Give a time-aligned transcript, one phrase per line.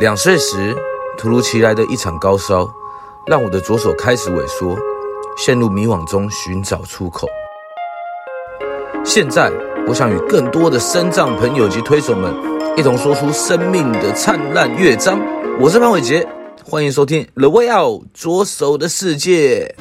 [0.00, 0.76] 两岁时，
[1.16, 2.70] 突如其来的一场高烧，
[3.26, 4.78] 让我的左手开始萎缩，
[5.36, 7.26] 陷入迷惘中寻找出口。
[9.04, 9.50] 现在，
[9.88, 12.32] 我想与更多的生障朋友及推手们，
[12.76, 15.20] 一同说出生命的灿烂乐章。
[15.58, 16.24] 我是潘伟杰，
[16.64, 19.74] 欢迎收听《The Way Out 左手的世界》。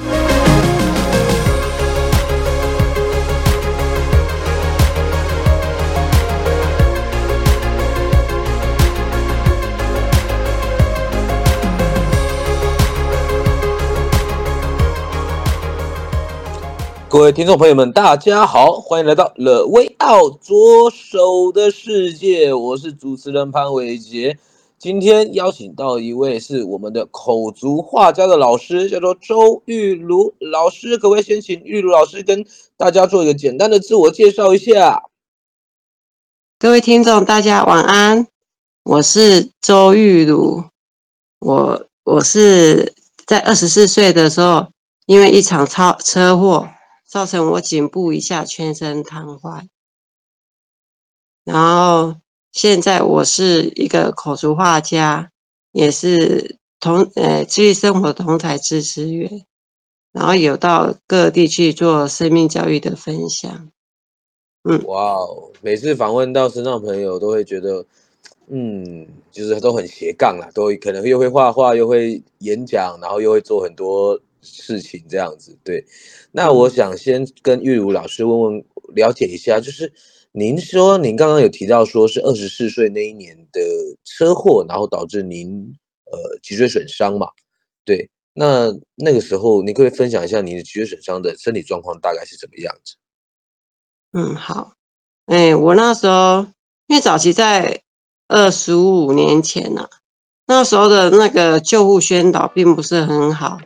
[17.09, 24.37] 各位听众朋友们，大家好，欢迎来到 The Way Out 左手的世界，我是主持人潘伟杰。
[24.77, 30.97] 今天邀请到一位是我们的口足画家的老师，叫做周玉如老师。
[30.97, 35.03] 各位先请玉如老师跟大家做一个简单的自我介绍一下？
[36.59, 38.27] 各位听众，大家晚安，
[38.83, 40.65] 我是周玉如。
[41.39, 42.93] 我我是
[43.25, 44.67] 在二十四岁的时候，
[45.05, 46.67] 因为一场超车祸。
[47.07, 49.69] 造成我颈部以下全身瘫痪，
[51.45, 52.17] 然后
[52.51, 55.31] 现在我是一个口述画家，
[55.71, 59.45] 也是同呃自律生活同台支持员，
[60.11, 63.71] 然后有到各地去做生命教育的分享。
[64.63, 65.51] 嗯，哇哦！
[65.61, 67.85] 每次访问到身障朋友，都会觉得，
[68.47, 74.19] 嗯，就是都很斜杠啦，都可能又会画画，又会演讲，然后又会做很多。
[74.51, 75.85] 事情这样子，对，
[76.31, 79.91] 那我想先跟玉茹老师问问，了解一下，就是
[80.31, 83.61] 您说您刚刚有提到说是二十四岁那一年的
[84.03, 85.73] 车祸，然后导致您
[86.05, 87.27] 呃脊椎损伤嘛？
[87.85, 92.95] 对，那那个时候你可以分享一下您的脊椎损伤的身体状况大概是怎么样子？
[94.13, 94.73] 嗯，好，
[95.25, 96.47] 哎，我那时候
[96.87, 97.81] 因为早期在
[98.27, 99.89] 二十五年前呐、啊，
[100.47, 103.59] 那时候的那个救护宣导并不是很好。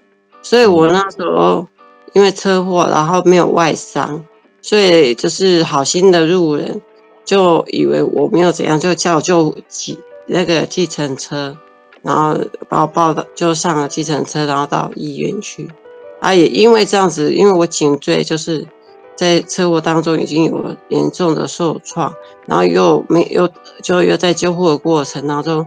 [0.52, 1.66] 所以我那时候
[2.12, 4.22] 因为车祸，然后没有外伤，
[4.62, 6.82] 所以就是好心的路人
[7.24, 11.56] 就以为我没有怎样，就叫救急那个计程车，
[12.02, 12.38] 然后
[12.68, 15.72] 把我抱到就上了计程车，然后到医院去。
[16.20, 18.68] 啊，也因为这样子，因为我颈椎就是
[19.16, 22.14] 在车祸当中已经有了严重的受创，
[22.46, 23.50] 然后又没又
[23.82, 25.66] 就又在救护的过程当中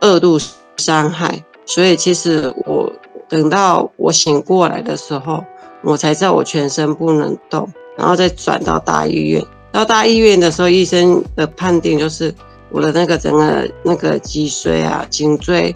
[0.00, 0.38] 二度
[0.76, 2.92] 伤害，所以其实我。
[3.28, 5.44] 等到我醒过来的时候，
[5.82, 9.44] 我才知道我全身不能动，然后再转到大医院。
[9.72, 12.34] 到大医院的时候，医生的判定就是
[12.70, 15.74] 我的那个整个那个脊髓啊、颈椎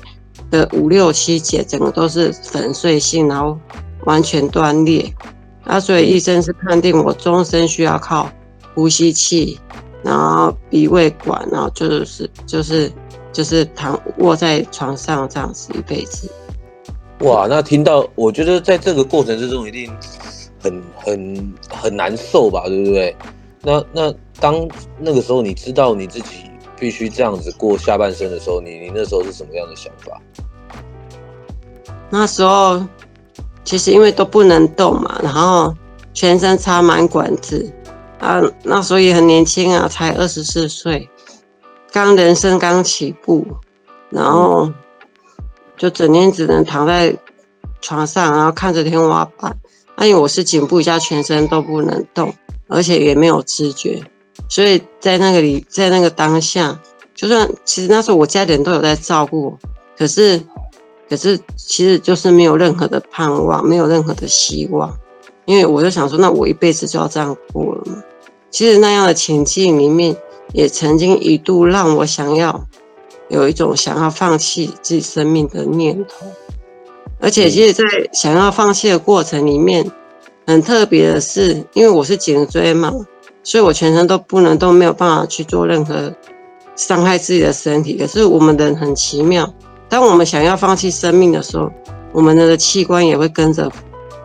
[0.50, 3.58] 的五六七节，整个都是粉碎性，然后
[4.04, 5.12] 完全断裂。
[5.64, 8.28] 啊，所以医生是判定我终身需要靠
[8.74, 9.58] 呼吸器，
[10.02, 12.90] 然后鼻胃管，然后就是就是
[13.32, 16.28] 就是躺卧在床上这样子一辈子。
[17.20, 19.94] 哇，那听到，我觉得在这个过程之中一定
[20.58, 23.14] 很很很难受吧，对不对？
[23.62, 24.66] 那那当
[24.98, 30.18] 那个时候你知道你自己必须这样子过下半生的时候，你你那时候是什么样的想法？
[32.08, 32.82] 那时候
[33.64, 35.74] 其实因为都不能动嘛，然后
[36.14, 37.70] 全身插满管子
[38.18, 41.06] 啊，那时候也很年轻啊，才二十四岁，
[41.92, 43.46] 刚人生刚起步，
[44.08, 44.72] 然后。
[45.80, 47.16] 就整天只能躺在
[47.80, 49.56] 床上，然后看着天花板。
[49.96, 52.30] 那因为我是颈部以下全身都不能动，
[52.68, 53.98] 而且也没有知觉，
[54.46, 56.78] 所以在那个里，在那个当下，
[57.14, 59.56] 就算其实那时候我家人都有在照顾，
[59.96, 60.38] 可是，
[61.08, 64.94] 可是其实就是没有任何的盼望，没有任何的希望，
[65.46, 68.02] 因为我就想说，那我一辈子就要这样过了嘛。
[68.50, 70.14] 其实那样的情境里面，
[70.52, 72.68] 也曾经一度让我想要。
[73.30, 76.26] 有一种想要放弃自己生命的念头，
[77.20, 79.88] 而且其实，在想要放弃的过程里面，
[80.48, 82.92] 很特别的是，因为我是颈椎嘛，
[83.44, 86.12] 所以我全身都不能都没有办法去做任何
[86.74, 87.96] 伤害自己的身体。
[87.96, 89.48] 可是我们人很奇妙，
[89.88, 91.70] 当我们想要放弃生命的时候，
[92.12, 93.70] 我们的器官也会跟着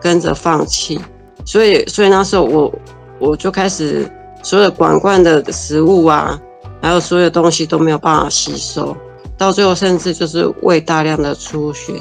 [0.02, 1.00] 跟着放弃。
[1.44, 2.74] 所以，所以那时候我
[3.20, 4.04] 我就开始
[4.42, 6.42] 所有管灌的食物啊。
[6.82, 8.94] 还有所有东西都没有办法吸收，
[9.38, 11.92] 到最后甚至就是胃大量的出血，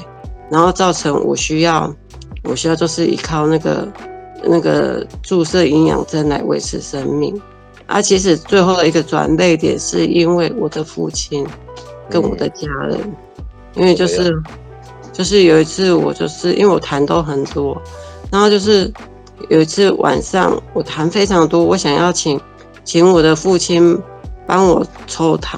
[0.50, 1.94] 然后造成我需要，
[2.44, 3.88] 我需要就是依靠那个
[4.44, 7.40] 那个注射营养针来维持生命。
[7.88, 11.46] 而、啊、其实最后的一个转捩点是因为我的父亲
[12.10, 13.16] 跟我的家人，嗯、
[13.76, 14.34] 因为就是
[15.14, 17.80] 就是有一次我就是因为我痰都很多，
[18.32, 18.92] 然后就是
[19.50, 22.40] 有一次晚上我痰非常多，我想要请
[22.84, 24.02] 请我的父亲。
[24.48, 25.58] 帮我抽痰，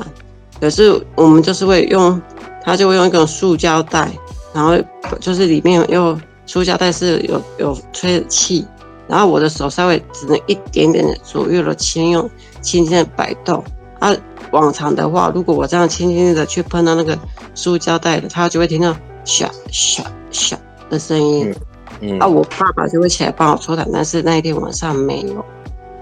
[0.59, 2.19] 可是我们就是会用
[2.63, 4.11] 他就会用一种塑胶袋，
[4.53, 4.75] 然后
[5.19, 8.65] 就是里面有塑胶袋是有有吹气，
[9.07, 12.29] 然后我的手稍微只能一点点的左右的轻用，
[12.61, 13.63] 轻轻的摆动。
[13.99, 14.15] 啊，
[14.51, 17.17] 往常的话，如果我这样轻轻的去碰到那个
[17.55, 20.59] 塑胶袋的，他就会听到响响响
[20.89, 21.53] 的声音。
[22.01, 25.45] 嗯，嗯啊，我爸爸就会起来帮我搓澡，但是那一天晚上没有。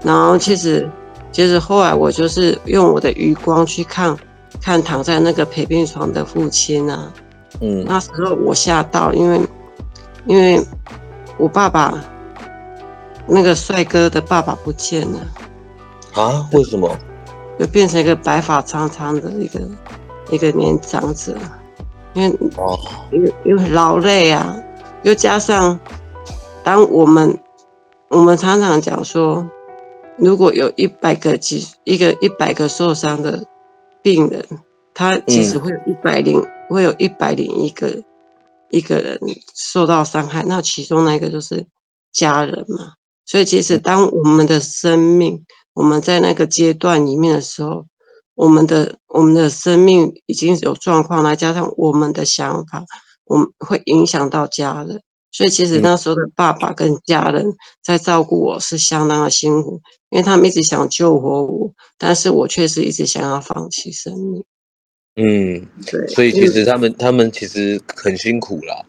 [0.02, 0.90] 然后其实，
[1.32, 4.16] 其实后来我就是用我的余光去看。
[4.60, 7.12] 看躺在那个陪病床的父亲啊，
[7.60, 9.40] 嗯，那时候我吓到，因为
[10.26, 10.60] 因为
[11.38, 11.94] 我爸爸
[13.26, 15.20] 那个帅哥的爸爸不见了
[16.14, 16.48] 啊？
[16.52, 16.90] 为什么？
[17.58, 19.60] 就变成一个白发苍苍的一个
[20.30, 21.36] 一个年长者，
[22.14, 22.76] 因为哦，
[23.12, 24.56] 因为因为劳累啊，
[25.04, 25.78] 又加上
[26.64, 27.38] 当我们
[28.08, 29.48] 我们常常讲说，
[30.16, 33.44] 如果有一百个几一个一百个受伤的。
[34.06, 34.46] 病人，
[34.94, 38.04] 他其实会有一百零，会有一百零一个
[38.70, 39.18] 一个人
[39.52, 41.66] 受到伤害，那其中那个就是
[42.12, 42.92] 家人嘛。
[43.24, 45.44] 所以，其实当我们的生命，
[45.74, 47.84] 我们在那个阶段里面的时候，
[48.36, 52.84] 我们的我们的生命已经有状况，来加上我们的想法，
[53.24, 55.02] 我们会影响到家人。
[55.36, 57.44] 所以，其实那时候的爸爸跟家人
[57.84, 59.78] 在照顾我是相当的辛苦，
[60.08, 64.42] 因为他们一直想救活我，但是我确实一直想要放弃生命。
[65.16, 66.06] 嗯，对。
[66.06, 68.82] 所以其实他们他们其实很辛苦啦，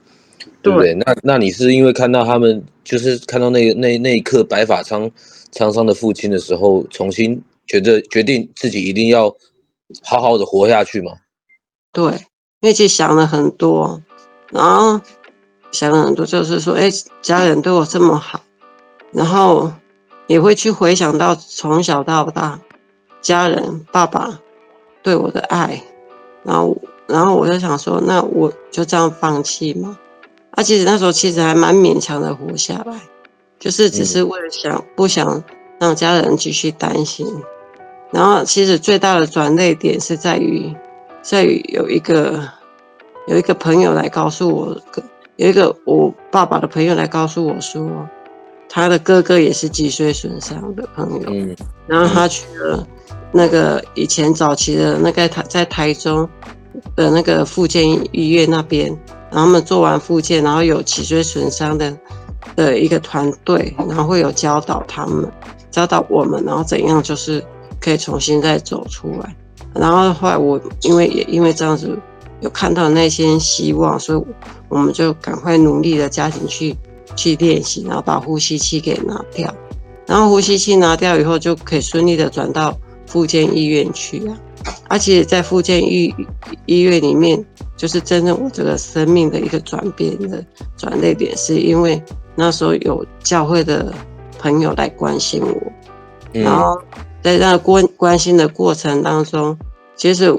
[0.61, 0.93] 对不对？
[0.93, 5.11] 那那你是因为看到他们，就是看到那个那那一刻白发苍
[5.51, 9.35] 苍桑的父亲的时候，重新觉得决定自己一定要
[10.01, 11.11] 好好的活下去吗？
[11.91, 12.05] 对，
[12.61, 14.01] 因为其实想了很多，
[14.53, 15.01] 然后。
[15.77, 16.89] 想了很多，就是说，哎，
[17.21, 18.41] 家人对我这么好，
[19.11, 19.71] 然后
[20.25, 22.59] 也会去回想到从小到大，
[23.21, 24.39] 家人爸爸
[25.03, 25.79] 对我的爱，
[26.41, 26.75] 然后，
[27.05, 29.95] 然后我就想说，那我就这样放弃吗？
[30.55, 32.99] 啊，其实那时候其实还蛮勉强的活下来，
[33.59, 35.43] 就是只是为了想不想
[35.79, 37.27] 让家人继续担心。
[38.09, 40.75] 然后，其实最大的转捩点是在于，
[41.21, 42.49] 在于有一个
[43.27, 44.75] 有一个朋友来告诉我。
[45.37, 48.07] 有一个我爸爸的朋友来告诉我说，
[48.67, 51.55] 他的哥哥也是脊髓损伤的朋友，嗯，
[51.85, 52.85] 然后他去了
[53.31, 56.27] 那个以前早期的那个台在台中
[56.95, 58.87] 的那个复健医院那边，
[59.29, 61.95] 然后他们做完复健，然后有脊髓损伤的
[62.55, 65.31] 的一个团队，然后会有教导他们，
[65.69, 67.45] 教导我们，然后怎样就是
[67.79, 69.35] 可以重新再走出来。
[69.75, 71.95] 然后后来我因为也因为这样子。
[72.39, 74.23] 有看到那些希望，所以
[74.69, 76.75] 我们就赶快努力的家庭去
[77.15, 79.51] 去练习，然后把呼吸器给拿掉，
[80.05, 84.37] 然后呼吸器拿掉以后，就可以顺利的转到复健医院去啊。
[84.87, 86.13] 而且在复健医
[86.67, 87.43] 医院里面，
[87.75, 90.45] 就是真正我这个生命的一个转变的
[90.77, 91.99] 转捩点，是因为
[92.35, 93.91] 那时候有教会的
[94.37, 95.73] 朋友来关心我，
[96.33, 96.79] 然后
[97.23, 99.57] 在那关关心的过程当中，
[99.95, 100.35] 其实。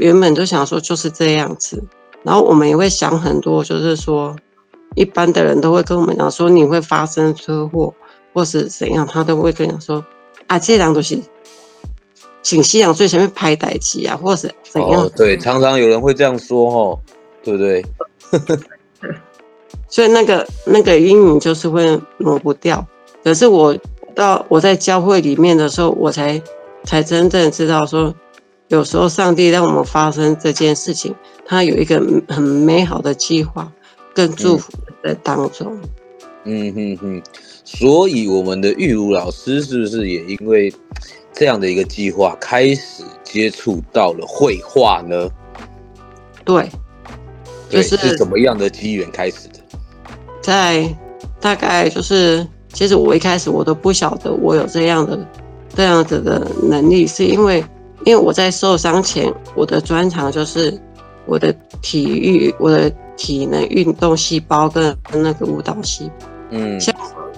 [0.00, 1.82] 原本就想说就是这样子，
[2.22, 4.34] 然后我们也会想很多，就是说
[4.94, 7.94] 一般的人都会跟我们讲说你会发生车祸
[8.32, 10.04] 或是怎样，他都会跟你说
[10.46, 11.22] 啊，这两东西
[12.42, 15.02] 请夕阳最前面拍代机啊，或是怎样？
[15.02, 16.98] 哦，对，常常有人会这样说哦，
[17.44, 17.84] 对不对？
[19.88, 22.84] 所以那个那个阴影就是会抹不掉。
[23.22, 23.76] 可是我
[24.14, 26.40] 到我在教会里面的时候，我才
[26.84, 28.14] 才真正知道说。
[28.70, 31.12] 有时候，上帝让我们发生这件事情，
[31.44, 33.70] 他有一个很美好的计划
[34.14, 34.72] 跟祝福
[35.02, 35.76] 在当中。
[36.44, 37.22] 嗯哼哼，
[37.64, 40.72] 所以我们的玉如老师是不是也因为
[41.32, 45.28] 这样的一个计划，开始接触到了绘画呢？
[46.44, 46.70] 对，
[47.68, 49.54] 就是是什么样的机缘开始的？
[50.40, 50.88] 在
[51.40, 55.18] 大概就是，其实我一开始我都不晓得我有这样的
[55.74, 57.64] 这样子的能力，是因为。
[58.04, 60.80] 因为我在受伤前，我的专长就是
[61.26, 66.26] 我的体育、我的体能运动细胞跟那个舞蹈细胞。
[66.50, 66.94] 嗯，像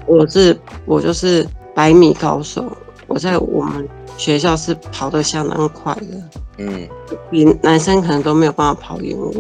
[0.07, 2.65] 我是我就是百米高手，
[3.07, 6.41] 我在我们学校是跑得相当快的。
[6.59, 6.89] 嗯，
[7.31, 9.33] 比男生可能都没有办法跑赢我。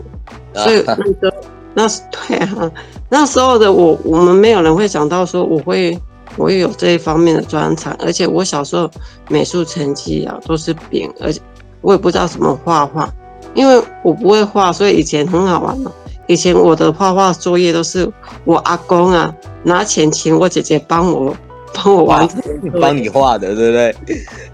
[0.54, 1.34] 所以那个
[1.72, 2.70] 那是对啊，
[3.08, 5.96] 那时候的我，我们没有人会想到说我会。
[6.36, 8.90] 我也有这一方面的专长，而且我小时候
[9.28, 11.40] 美术成绩啊都是丙，而且
[11.80, 13.12] 我也不知道怎么画画，
[13.54, 15.92] 因为我不会画，所以以前很好玩嘛。
[16.28, 18.10] 以前我的画画作业都是
[18.44, 19.34] 我阿公啊
[19.64, 21.36] 拿钱请我姐姐帮我
[21.74, 22.40] 帮我完成，
[22.80, 23.96] 帮你画的，对不对？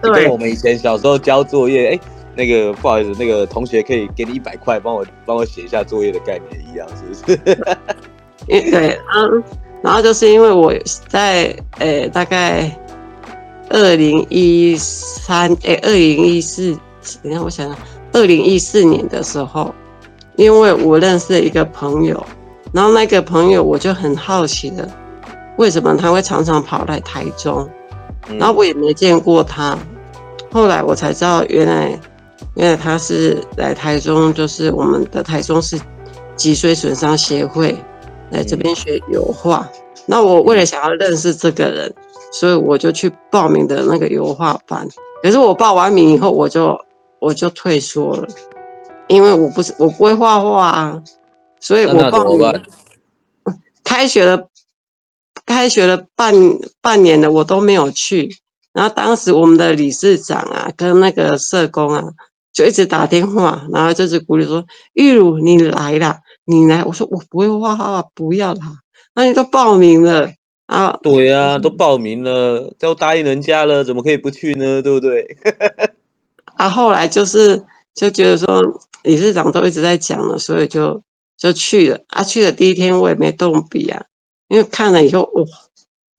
[0.02, 0.22] 对。
[0.24, 2.00] 跟我们以前小时候交作业，哎，
[2.34, 7.56] 那个不好意思，那个同学可以给你一百块，帮我帮我写一下作业的概念一样，是不是？
[8.48, 9.44] 对，嗯，
[9.82, 10.72] 然后就是因为我
[11.08, 12.70] 在呃、欸、大概
[13.70, 16.76] 二零一三诶二零一四，
[17.22, 17.78] 等下我想想，
[18.12, 19.74] 二零一四年的时候，
[20.36, 22.24] 因为我认识了一个朋友，
[22.72, 24.88] 然后那个朋友我就很好奇的，
[25.56, 27.68] 为什么他会常常跑来台中，
[28.38, 29.78] 然后我也没见过他。
[30.50, 32.00] 后来我才知道，原来
[32.54, 35.78] 原来他是来台中，就是我们的台中市
[36.34, 37.76] 脊髓损伤协会
[38.30, 39.68] 来这边学油画。
[40.06, 41.94] 那我为了想要认识这个人，
[42.32, 44.88] 所以我就去报名的那个油画班。
[45.22, 46.78] 可是我报完名以后，我就
[47.18, 48.26] 我就退缩了，
[49.08, 51.02] 因为我不是我不会画画啊，
[51.60, 52.62] 所以我报名。
[53.84, 54.48] 开学了，
[55.46, 56.34] 开学了半
[56.80, 58.36] 半年了，我都没有去。
[58.72, 62.04] 然后当时我们的理事长啊，跟那个社工啊，
[62.52, 68.80] 就一直打电话，然后就是鼓励说：“玉如，你来啦，你来。”我说：“我不会画画，不要啦。”
[69.14, 70.30] 那你都报名了
[70.66, 70.98] 啊？
[71.02, 74.80] 对呀、啊，都报名了，都答应人家了，怎么可以不去呢？
[74.82, 75.36] 对不对？
[76.56, 77.64] 啊，后来就是
[77.94, 78.62] 就觉得说
[79.02, 81.02] 理事长都一直在讲了，所以就
[81.36, 82.00] 就去了。
[82.08, 84.04] 啊，去了第一天我也没动笔啊，
[84.48, 85.44] 因为看了以后，哇，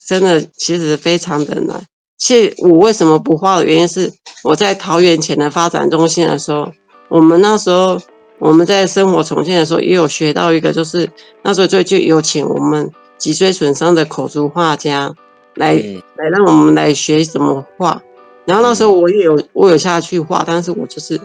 [0.05, 1.85] 真的其实非常的难。
[2.17, 4.11] 其实我为什么不画的原因是，
[4.43, 6.69] 我在桃园前的发展中心的时候，
[7.07, 7.97] 我们那时候
[8.39, 11.09] 我们在生活重建的时候也有学到一个，就是
[11.43, 15.13] 那时候就就有请我们脊椎损伤的口足画家
[15.55, 15.73] 来
[16.15, 18.01] 来让我们来学怎么画。
[18.45, 21.19] 然后那时候我也有我有下去画，但是我就是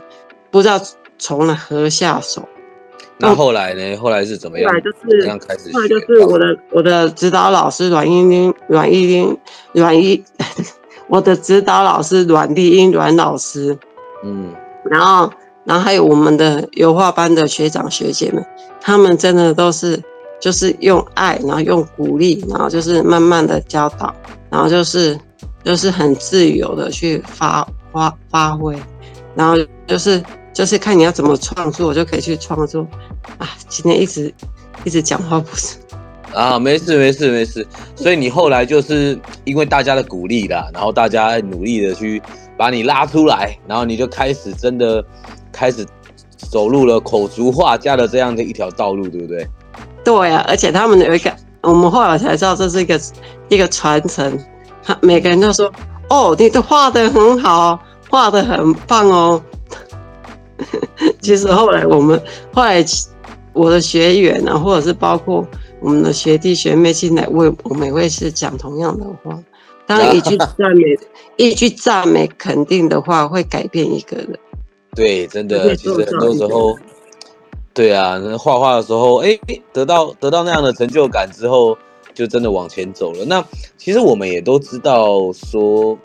[0.51, 0.79] 不知道
[1.19, 2.47] 从哪何下手。
[3.17, 3.97] 那后来呢？
[3.97, 4.69] 后来是怎么样？
[4.69, 5.73] 后来就是这样开始。
[5.73, 9.39] 后来就是我的我的指导老师阮英英阮依英
[9.73, 10.23] 阮一。
[11.07, 13.79] 我的指导老师阮丽英阮老师，
[14.25, 14.51] 嗯，
[14.91, 15.31] 然后，
[15.65, 18.45] 然后还有我们的油画班的学长学姐们，
[18.81, 20.03] 他们真的都是
[20.41, 24.15] 就是用爱，然后用鼓励，然后就是慢慢的教导，
[24.51, 25.19] 然后就是
[25.65, 28.77] 就是很自由的去发发发挥，
[29.35, 29.57] 然后
[29.87, 32.87] 就是就是看你要怎么创作就可以去创作
[33.39, 33.49] 啊。
[33.69, 34.33] 今天一直
[34.85, 35.77] 一直讲话不是。
[36.35, 42.21] 啊，没事没事没事，所以你后来就是因为大家的鼓励啦，然后大家努力的去
[42.57, 45.05] 把你拉出来，然后你就开始真的
[45.55, 45.87] 开始
[46.37, 49.49] 走入了口足画家的这样的一条道路，对不对？
[50.05, 51.33] 对啊，而且他们有一个，
[51.63, 53.01] 我们后来才知道这是一个
[53.49, 54.39] 一个传承，
[54.83, 55.73] 他每个人都说，
[56.11, 57.79] 哦，你都画的很好，
[58.11, 59.41] 画的很棒哦。
[61.23, 62.21] 其实后来我们
[62.53, 62.85] 后来
[63.53, 65.47] 我的学员啊，或者是包括。
[65.81, 69.39] 我们的学弟学妹进来为我们也会是讲同样的话，
[69.87, 70.99] 当一句赞美、
[71.37, 74.39] 一句赞美肯定的话，会改变一个人。
[74.95, 76.77] 对，真的，其实很多时候，
[77.73, 79.39] 对啊，那画画的时候，哎，
[79.73, 81.77] 得到得到那样的成就感之后，
[82.15, 83.25] 就真的往前走了。
[83.25, 83.45] 那
[83.77, 85.99] 其实我们也都知道说，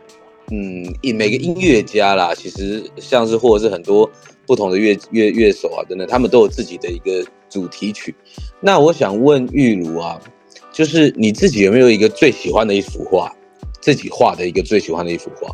[0.52, 4.10] 嗯，每个音乐家啦，其实像是或者是很多
[4.46, 7.26] 不同的乐乐乐手啊等等，他们都有自己的一个。
[7.52, 8.14] 主题曲，
[8.60, 10.22] 那我想问玉如啊，
[10.72, 13.36] 就是你自己有没有一个最喜欢的一幅画，
[13.82, 15.52] 自己画的一个最喜欢的一幅画？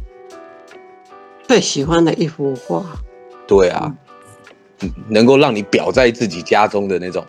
[1.48, 3.02] 最喜欢的一幅画？
[3.48, 3.96] 对啊，
[4.82, 7.26] 嗯，能够让你裱在自己家中的那种。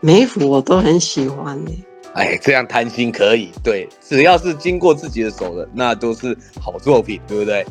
[0.00, 1.72] 每一幅我都很喜欢的。
[2.14, 7.66] 哎，这样贪心可以，对，只要是经过自己的手的，那都是好作品，对不对？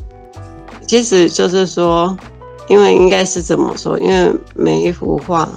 [0.86, 2.16] 其实就是说。
[2.70, 5.48] 因为应该是怎么说，因为每一幅画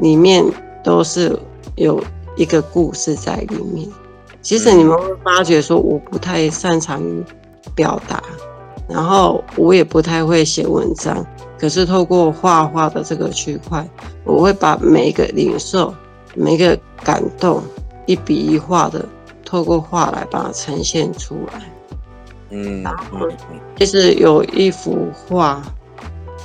[0.00, 0.42] 里面
[0.82, 1.38] 都是
[1.74, 2.02] 有
[2.36, 3.86] 一个故事在里面。
[4.40, 7.22] 其实你们会发觉说，我不太擅长于
[7.74, 8.22] 表达，
[8.88, 11.24] 然后我也不太会写文章。
[11.58, 13.88] 可是透过画画的这个区块，
[14.24, 15.94] 我会把每一个领受、
[16.34, 17.62] 每一个感动，
[18.06, 19.04] 一笔一画的
[19.44, 21.62] 透过画来把它呈现出来。
[22.50, 23.28] 嗯，然后
[23.76, 25.62] 其实有一幅画。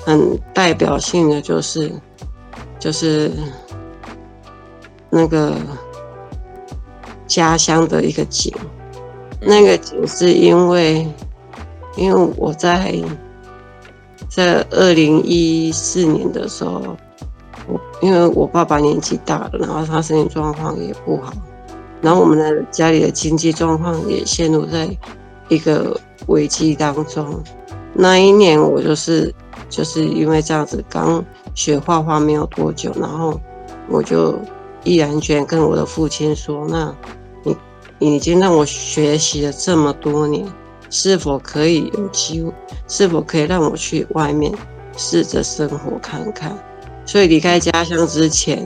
[0.06, 1.90] 很代表性的就是，
[2.78, 3.32] 就是
[5.10, 5.56] 那个
[7.26, 8.54] 家乡的一个景。
[9.40, 11.08] 那个景是因为，
[11.96, 12.96] 因为我在
[14.30, 16.98] 在二零一四年的时候，
[17.68, 21.34] 我因为我爸爸年纪大了，然后他身体状况也不好，
[22.02, 24.90] 然后我们的家里的经济状况也陷入在
[25.50, 27.42] 一个危机当中。
[27.94, 29.34] 那一年我就是。
[29.70, 31.24] 就是因为这样子，刚
[31.56, 33.40] 学画画没有多久，然后
[33.90, 34.38] 我就
[34.84, 36.96] 毅然决然跟我的父亲说：“那
[37.42, 37.58] 你
[37.98, 40.46] 你已经让我学习了这么多年，
[40.94, 42.54] 是否可以有机会，
[42.88, 44.54] 是否可以让我去外面
[44.96, 46.56] 试着生活看看。
[47.04, 48.64] 所以离开家乡之前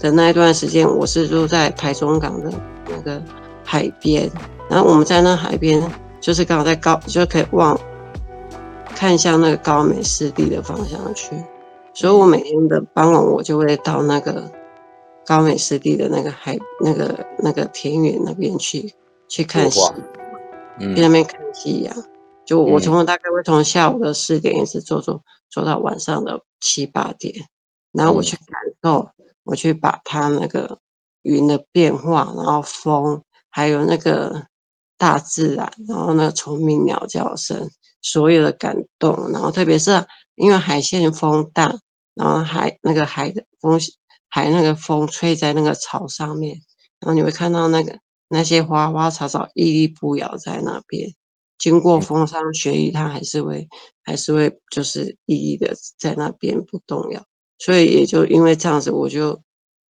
[0.00, 2.50] 的那一段时间，我是住在台中港的
[2.88, 3.22] 那个
[3.62, 4.28] 海边，
[4.70, 5.82] 然后我们在那海边，
[6.18, 7.78] 就是刚好在高，就可以望
[8.94, 11.36] 看向那个高美湿地的方向去。
[11.92, 14.50] 所以我每天的傍晚，我就会到那个
[15.26, 18.94] 高美湿地的那个海，那个那个田园那边去
[19.28, 19.68] 去看，
[20.78, 21.94] 嗯，去那边看夕阳。
[22.44, 27.34] 就我从大概会从下午的四点一直做做做到晚上的七八点。
[27.92, 29.10] 然后我去感受，
[29.42, 30.78] 我去把它那个
[31.22, 34.46] 云的变化，然后风，还有那个
[34.98, 37.68] 大自然，然后那个虫鸣鸟叫声，
[38.02, 41.74] 所有的感动，然后特别是因为海线风大，
[42.14, 43.80] 然后海那个海的风，
[44.28, 46.60] 海那个风吹在那个草上面，
[47.00, 51.14] 然后你会看到那个那些花花草草屹立不摇在那边，
[51.58, 53.68] 经过风霜雪雨，它还是会
[54.02, 57.24] 还是会就是屹立的在那边不动摇。
[57.58, 59.40] 所以也就因为这样子，我就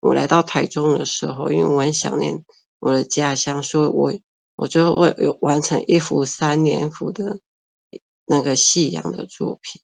[0.00, 2.44] 我来到台中的时候，因为我很想念
[2.78, 4.12] 我的家乡，所以我
[4.54, 7.40] 我就会有完成一幅三年幅的
[8.26, 9.82] 那个夕阳的作品。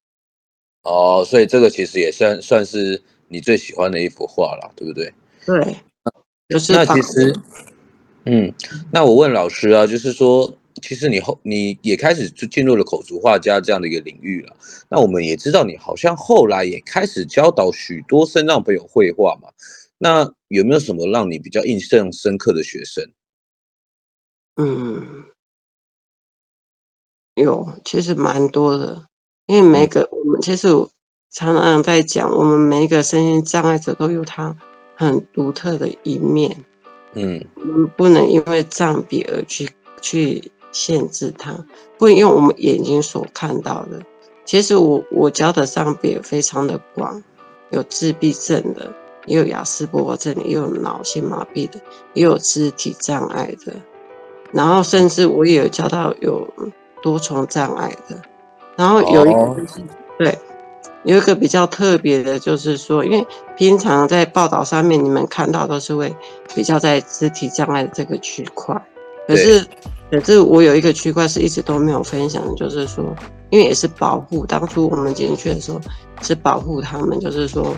[0.82, 5.12] 哦，所以这个其实也算算是你最喜欢的一幅画了，对不对？
[5.44, 5.76] 对，
[6.48, 7.34] 就是那其实，
[8.24, 8.52] 嗯，
[8.92, 10.56] 那我问老师啊，就是说。
[10.80, 14.56] 其实你后你也开始就进入了口足画家这样的一个领域了。
[14.88, 19.50] 那我们也知道你好像后来也开始教导许多身障朋友绘画嘛。
[19.98, 23.04] 那有没有什么让你比较印象深刻的学生？
[24.56, 25.24] 嗯，
[27.34, 29.06] 有，其实蛮多的。
[29.46, 30.68] 因为每个我们其实
[31.30, 34.56] 常常在讲，我们每一个身心障碍者都有他
[34.96, 36.64] 很独特的一面。
[37.14, 39.68] 嗯，我们不能因为障别而去
[40.00, 40.50] 去。
[40.74, 41.52] 限制它，
[41.98, 44.00] 不能用我们眼睛所看到的。
[44.46, 47.22] 其实我我教的障别非常的广，
[47.68, 48.90] 有自闭症的，
[49.26, 51.78] 也有雅斯伯格症，也有脑性麻痹的，
[52.14, 53.74] 也有肢体障碍的，
[54.50, 56.48] 然后甚至我也有教到有
[57.02, 58.18] 多重障碍的。
[58.74, 59.56] 然后有一个、oh.
[60.18, 60.38] 对，
[61.04, 66.14] 有一个比较特别的，就是说，因为平常在报道上面你们看到都是会
[66.54, 68.74] 比较在肢体障碍这个区块，
[69.26, 69.64] 可是。
[70.12, 73.02] 可是我有一个区块是一直都没有分享的，就是说，
[73.48, 75.80] 因为也是保护，当初我们进去的时候
[76.20, 77.74] 是保护他们，就是说，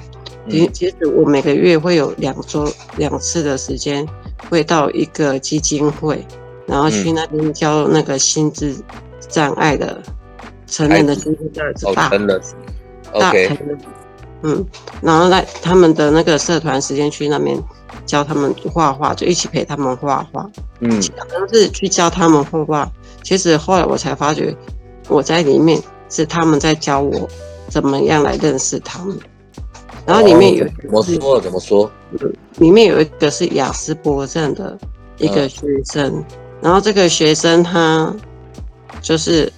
[0.51, 4.05] 其其实我每个月会有两周两次的时间，
[4.51, 6.27] 会到一个基金会，
[6.67, 8.75] 然后去那边教那个心智
[9.29, 10.03] 障碍的
[10.67, 12.41] 成人的心智障碍大大成人，
[14.43, 14.65] 嗯，
[15.01, 17.63] 然后在他们的那个社团时间去那边。
[18.07, 20.51] 教他们画画，就一起陪他们画画。
[20.81, 22.93] 嗯，可能是去教他们画画。
[23.23, 24.55] 其实后来我才发觉，
[25.09, 27.27] 我在里面是他们在教我
[27.69, 29.17] 怎么样来认识他们。
[30.05, 31.41] 然后里面有怎么说？
[31.41, 31.91] 怎么说？
[32.59, 34.77] 里面有一个是雅斯伯症的
[35.17, 36.25] 一个学生，嗯、
[36.61, 38.15] 然后这个学生他
[39.01, 39.51] 就是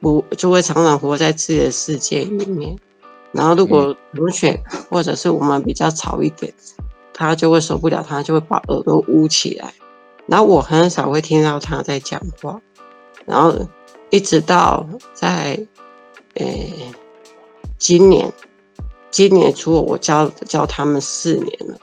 [0.00, 2.74] 不就会常常活在自己的世界里面。
[3.32, 6.52] 然后如果同学或者是我们比较吵一点。
[7.12, 9.74] 他就会受不了，他就会把耳朵捂起来，
[10.26, 12.58] 然后我很少会听到他在讲话，
[13.26, 13.54] 然后
[14.08, 15.58] 一直到在，
[16.36, 16.72] 诶、欸，
[17.76, 18.32] 今年，
[19.10, 21.76] 今年初我教教他们四年了，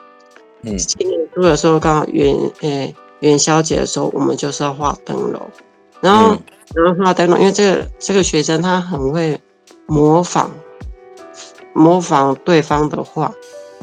[0.64, 5.40] 嗯，今年初的时候刚好元诶元宵节的时候，我们就是要画灯笼，
[6.02, 6.40] 然后、嗯、
[6.74, 9.40] 然后画灯笼，因为这个这个学生他很会
[9.86, 10.50] 模仿，
[11.78, 13.32] 模仿对方的话。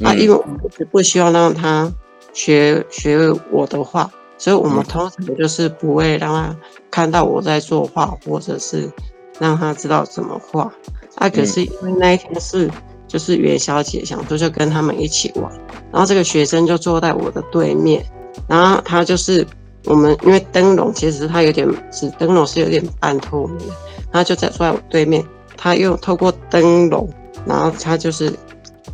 [0.03, 1.89] 啊，因为我们是不希望让他
[2.33, 3.17] 学学
[3.53, 6.57] 我的话，所以我们通常就是不会让他
[6.91, 8.91] 看到我在作画，或者是
[9.39, 10.69] 让他知道怎么画。
[11.15, 12.69] 啊，可是因为那一天是
[13.07, 15.49] 就是元宵节，想说就跟他们一起玩，
[15.93, 18.05] 然后这个学生就坐在我的对面，
[18.49, 19.47] 然后他就是
[19.85, 23.75] 我们因为灯笼其实它有点是灯笼是有点半透明的，
[24.11, 25.25] 他就在坐在我对面，
[25.57, 27.09] 他又透过灯笼，
[27.47, 28.33] 然后他就是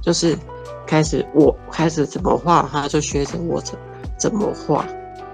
[0.03, 0.37] 就是。
[0.87, 3.79] 开始我开始怎么画，他就学着我怎
[4.19, 4.85] 怎么画，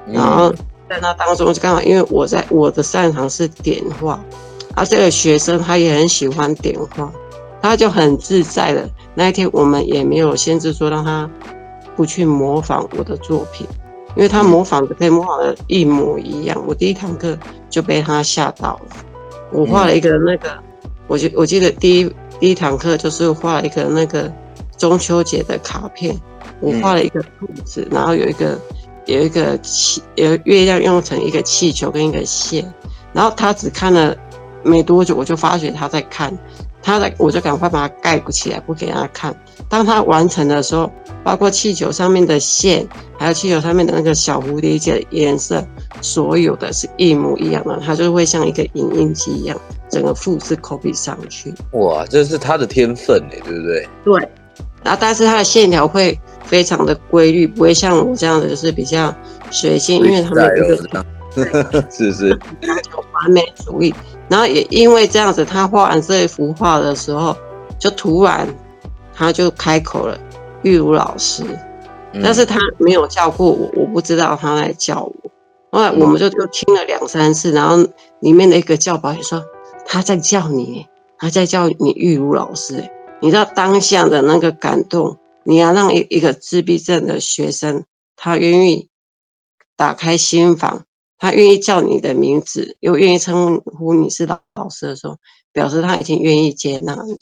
[0.06, 0.52] 然后
[0.86, 4.22] 在那当中就刚好，因为我在我的擅长是点画，
[4.74, 7.10] 而这个学生他也很喜欢点画，
[7.62, 11.30] 他就很自在的那一天，我们也没有限制说让他
[11.96, 13.66] 不去模仿我的作品，
[14.14, 16.62] 因为他模仿的可以模仿的一模一样。
[16.66, 17.34] 我第一堂课
[17.70, 18.96] 就被他吓到了，
[19.52, 20.50] 我画了一个那个，
[21.06, 24.32] 我记我记得第一第一堂课就是画一个那个。
[24.78, 26.14] 中秋节的卡片，
[26.60, 28.60] 我画了一个兔子，然后有一个
[29.06, 32.70] 有一个气，有月亮用成一个气球跟一个线，
[33.14, 34.14] 然后他只看了
[34.62, 36.30] 没多久，我就发觉他在看，
[36.82, 39.34] 他在，我就赶快把它盖起来，不给他看。
[39.66, 40.92] 当他完成的时候，
[41.24, 42.86] 包括气球上面的线，
[43.18, 45.66] 还有气球上面的那个小蝴蝶结的颜色，
[46.02, 51.54] 所有的是一模一样的，它就会像一个影印机一样，整个复制 copy 上去。
[51.72, 53.88] 哇，这是他的天分哎，对不对？
[54.04, 54.28] 对。
[54.82, 59.12] 然啊，但是他的线条会非常的规律，不会像我这样的就是比较
[59.50, 62.38] 随性，因为他们这个是 是
[63.12, 63.92] 完美主义。
[64.28, 67.36] 然后也因为这样子，他画完这一幅画的时候，
[67.78, 68.46] 就突然
[69.12, 70.16] 他就开口了，
[70.62, 71.42] 玉如老师，
[72.22, 75.12] 但是他没有叫过我，我不知道他来叫我。
[75.72, 77.76] 后来我们就就听了两三次，然后
[78.20, 79.42] 里面的一个教保也说
[79.86, 80.86] 他在叫你，
[81.18, 82.90] 他在叫你玉如老师。
[83.22, 88.90] 你知道当下的那个感动，你要让一一个自闭症的学生，他愿意
[89.74, 90.84] 打开心房，
[91.16, 95.16] 他愿意叫你的名字，又愿意称呼你是老老师的时候，
[95.52, 97.16] 表示他已经愿意接纳你。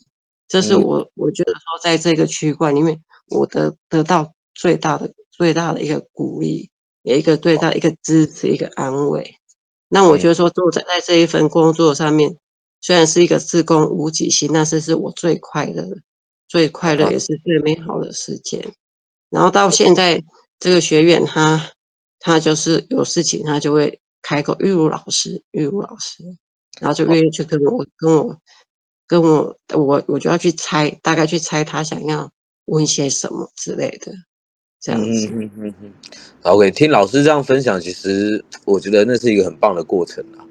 [0.48, 6.70] 这是我我觉得说，在这个区块里面，我得得到最大的最大的一个鼓励，
[7.02, 9.36] 也一个最大的一个支持，一个安慰。
[9.88, 12.36] 那我觉得说，做在在这一份工作上面。
[12.84, 15.88] 虽然是一个自工无给薪，但是是我最快乐、
[16.46, 18.62] 最快乐也是最美好的时间。
[19.30, 20.22] 然后到现在，
[20.58, 21.70] 这个学院他
[22.20, 26.24] 他就是有事情，他就会开口玉如老师，玉如老师，
[26.78, 28.38] 然后就愿意去跟我跟我
[29.06, 32.30] 跟我我我就要去猜，大概去猜他想要
[32.66, 34.12] 问些什么之类的，
[34.78, 35.26] 这样子。
[35.32, 35.92] 嗯嗯嗯嗯。
[36.42, 40.44] OK，听老师这样分享，其实我觉得那是一个很棒的过程啊。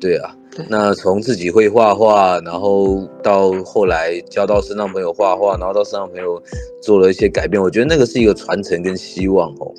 [0.00, 0.34] 对啊。
[0.68, 6.40] 那从自己会画画，然后到后来教到身上朋友画画，然后到身上朋友
[6.80, 9.74] 做了一些改变，我觉得那个是一个传承跟希望哦。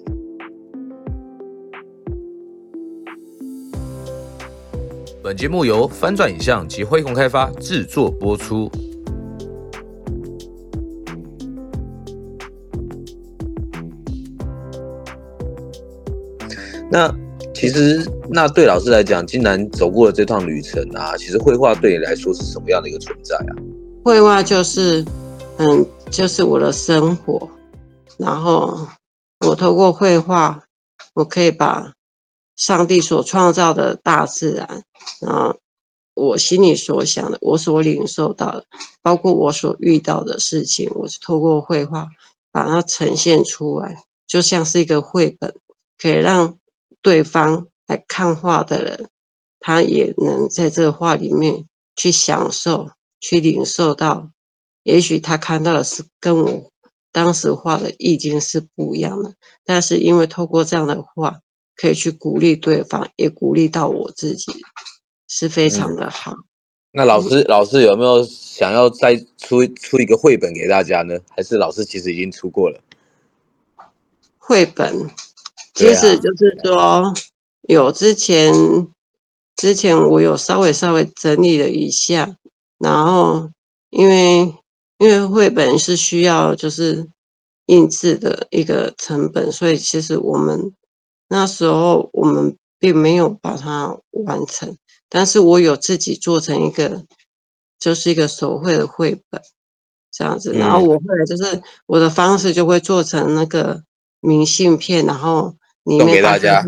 [5.23, 8.69] 本节目由翻转影像及辉洪开发制作播出。
[16.91, 17.24] 那。
[17.55, 23.55] 其实，那对老师来讲，竟然走过了这趟旅程啊，其实绘画对你来说是什么样的一个存在啊？
[24.03, 25.03] 绘画就是，
[25.57, 27.49] 嗯，就是我的生活。
[28.17, 28.85] 然后
[29.47, 30.63] 我透过绘画，
[31.13, 31.93] 我可以把
[32.57, 34.83] 上帝所创造的大自然，
[35.21, 35.57] 然后
[36.13, 38.65] 我心里所想的，我所领受到的，
[39.01, 42.09] 包括我所遇到的事情，我是透过绘画
[42.51, 45.55] 把它呈现出来，就像是一个绘本，
[45.97, 46.57] 可以让。
[47.05, 49.09] 对方来看画的人，
[49.59, 52.89] 他也能在这个画里面去享受、
[53.19, 54.31] 去领受到。
[54.81, 56.71] 也许他看到的是跟我
[57.11, 61.41] 当时画的意境是不一样的，但是因为透过这样的画，
[61.75, 64.51] 可以去鼓励对方，也鼓励到我自己，
[65.27, 66.31] 是非常的好。
[66.31, 66.43] 嗯、
[66.93, 71.19] 那老师，老师有没有想要再出出一个绘本给大家呢？
[71.29, 72.81] 还是老师其实已经出过了
[74.39, 75.07] 绘本？
[75.75, 77.13] 其实就是说，
[77.63, 78.53] 有之前
[79.57, 82.37] 之前我有稍微稍微整理了一下，
[82.79, 83.49] 然后
[83.89, 84.55] 因为
[84.99, 87.09] 因为绘本是需要就是
[87.65, 90.73] 印制的一个成本，所以其实我们
[91.27, 94.77] 那时候我们并没有把它完成，
[95.09, 97.03] 但是我有自己做成一个
[97.77, 99.41] 就是一个手绘的绘本
[100.09, 103.83] 这样子，然后我后来就是我的方式就会做成那个
[104.21, 105.53] 明信片，然后。
[105.85, 106.63] 里面大家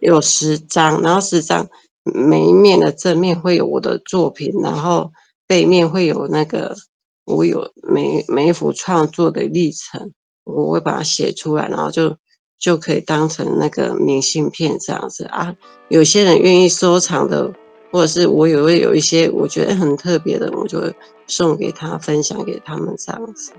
[0.00, 1.68] 有十张，然后十张
[2.02, 5.12] 每一面的正面会有我的作品，然后
[5.46, 6.76] 背面会有那个
[7.24, 10.12] 我有每每一幅创作的历程，
[10.44, 12.16] 我会把它写出来，然后就
[12.58, 15.54] 就可以当成那个明信片这样子啊。
[15.88, 17.52] 有些人愿意收藏的，
[17.92, 20.94] 或者是我也会有一些我觉得很特别的，我就会
[21.26, 23.52] 送给他，分享给他们这样子。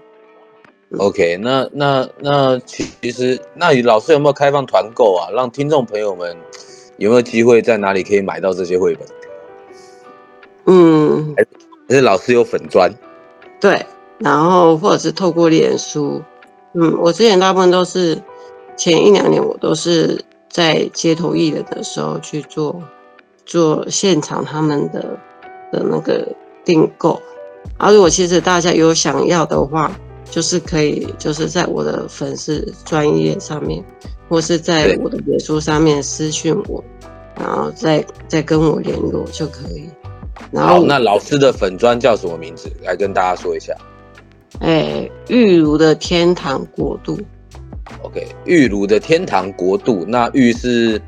[0.98, 5.32] OK，那那那其实，那你老师有没有开放团购啊？
[5.34, 6.36] 让听众朋友们
[6.98, 9.08] 有没有机会在哪里可以买到这些绘本？
[10.66, 11.34] 嗯，
[11.88, 12.92] 还是老师有粉砖？
[13.60, 13.86] 对，
[14.20, 16.22] 然后或者是透过脸书。
[16.74, 18.22] 嗯，我之前大部分都是
[18.76, 22.82] 前一两年，我都是在街头艺人的时候去做
[23.46, 25.18] 做现场他们的
[25.72, 26.28] 的那个
[26.66, 27.22] 订购。
[27.78, 29.92] 而如果其实大家有想要的话，
[30.32, 33.84] 就是可以，就是在我的粉丝专业上面，
[34.30, 36.82] 或是在我的脸书上面私讯我，
[37.38, 39.90] 然后再再跟我联络就可以。
[40.50, 42.72] 然后，好，那老师的粉砖叫什么名字？
[42.82, 43.76] 来跟大家说一下。
[44.60, 47.20] 哎，玉如的天堂国度。
[48.02, 51.00] OK，玉如的天堂国度，那玉是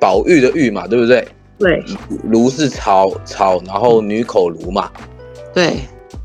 [0.00, 1.28] 宝玉的玉嘛，对不对？
[1.58, 1.84] 对，
[2.24, 4.90] 如是草草，然后女口如嘛。
[5.52, 5.76] 对。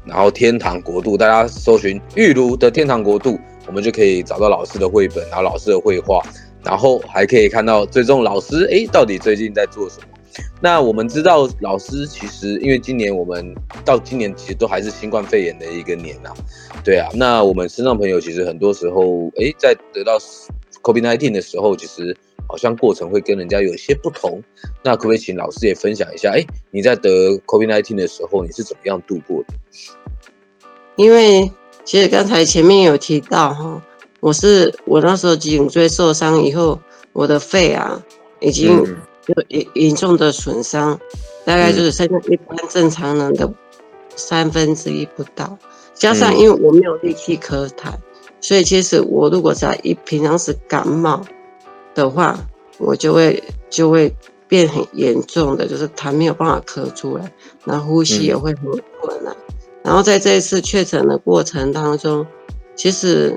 [0.06, 6.22] 然后天堂国度，大家搜寻玉如的天堂国度，我们就可以找到老师的绘本，然后老师的绘画，
[6.64, 10.08] 然后还可以看到最终老师哎，到底最近在做什么？
[10.62, 16.30] 那我们知道老师其实因为今年我们到今年其实都还是新冠肺炎的一个年呐，
[16.84, 20.20] 对啊，那我们身上朋友其实很多时候哎，在得到
[20.82, 22.16] COVID-19 的时候，其实。
[22.48, 24.42] 好像过程会跟人家有一些不同，
[24.84, 26.32] 那可不可以请老师也分享一下？
[26.32, 27.10] 哎，你在得
[27.46, 29.54] COVID-19 的时候，你是怎么样度过的？
[30.96, 31.52] 因为
[31.84, 33.82] 其实刚才前面有提到哈，
[34.20, 36.80] 我是我那时候颈椎受伤以后，
[37.14, 38.02] 我的肺啊
[38.40, 41.00] 已经有严严重的损伤，嗯、
[41.46, 43.52] 大概就是剩下一般正常人的
[44.16, 45.58] 三分之一不到，
[45.94, 47.94] 加上因为我没有力气咳痰，
[48.40, 51.26] 所以其实我如果在一平常时感冒。
[51.96, 52.38] 的话，
[52.78, 54.14] 我就会就会
[54.48, 57.32] 变很严重的，就是痰没有办法咳出来，
[57.64, 58.70] 然后呼吸也会很
[59.02, 59.36] 困难。
[59.82, 62.28] 然后在这一次确诊的过程当中，
[62.76, 63.34] 其实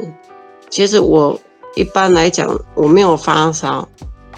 [0.69, 1.39] 其实我
[1.77, 3.89] 一般来讲我没有发烧，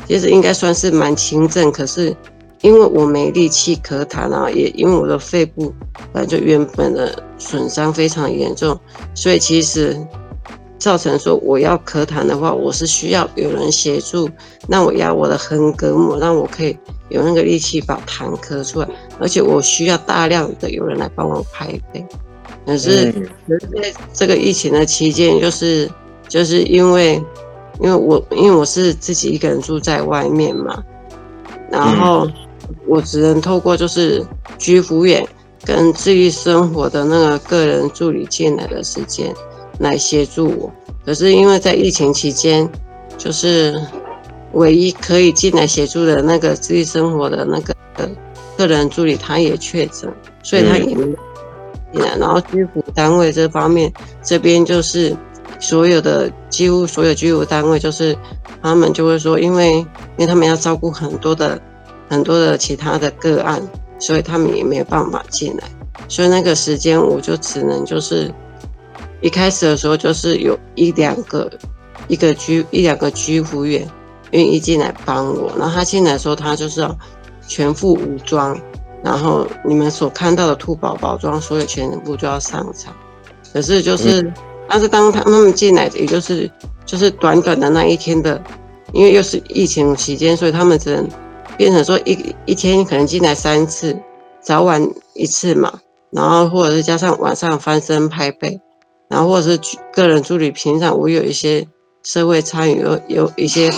[0.06, 1.72] 其实应该算是蛮轻症。
[1.72, 2.14] 可是
[2.60, 5.72] 因为我没力气咳痰啊，也因为我的肺部
[6.12, 8.78] 本来就原本的损伤非常严重，
[9.14, 9.96] 所以其实。
[10.80, 14.28] 造成说我要咳痰的话，我是需要有人协助，
[14.66, 16.76] 那我压我的横膈膜，让我可以
[17.10, 18.88] 有那个力气把痰咳出来，
[19.20, 22.04] 而且我需要大量的有人来帮我拍背。
[22.64, 23.12] 可是，
[23.46, 25.90] 在这个疫情的期间，就是
[26.28, 27.22] 就是因为
[27.78, 30.82] 因为我因为我是自己一个人住在外面嘛，
[31.70, 32.26] 然后
[32.86, 34.24] 我只能透过就是
[34.56, 35.26] 居服员
[35.64, 39.34] 跟治愈生活的那个个人助理进来的时间。
[39.80, 40.70] 来协助我，
[41.06, 42.68] 可是因为在疫情期间，
[43.16, 43.80] 就是
[44.52, 47.74] 唯一可以进来协助的那个自己生活的那个
[48.58, 50.12] 个人助理，他也确诊，
[50.42, 51.06] 所以他也没
[51.92, 52.14] 进来。
[52.18, 53.90] 然后居服单位这方面，
[54.22, 55.16] 这边就是
[55.58, 58.14] 所有的几乎所有居服单位，就是
[58.62, 59.86] 他们就会说，因为因
[60.18, 61.58] 为他们要照顾很多的
[62.10, 63.66] 很多的其他的个案，
[63.98, 65.64] 所以他们也没有办法进来。
[66.06, 68.30] 所以那个时间我就只能就是。
[69.20, 71.50] 一开始的时候，就是有一两个，
[72.08, 73.86] 一个居一两个居服员
[74.30, 75.52] 愿意进来帮我。
[75.58, 76.96] 然后他进来的时候，他就是要
[77.46, 78.58] 全副武装，
[79.02, 82.94] 然后你们所看到的兔宝宝装，所有全部就要上场。
[83.52, 84.34] 可是就是，嗯、
[84.68, 86.50] 但是当他们进来，也就是
[86.86, 88.40] 就是短短的那一天的，
[88.92, 91.06] 因为又是疫情期间，所以他们只能
[91.56, 93.94] 变成说一一天可能进来三次，
[94.40, 95.80] 早晚一次嘛，
[96.10, 98.58] 然后或者是加上晚上翻身拍背。
[99.10, 99.60] 然后或者是
[99.92, 101.66] 个人助理，平常我有一些
[102.04, 103.68] 社会参与，有有一些